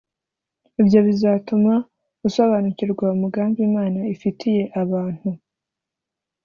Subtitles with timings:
[0.81, 1.73] Ibyo bizatuma
[2.27, 5.27] usobanukirwa umugambi Imana ifitiye abantu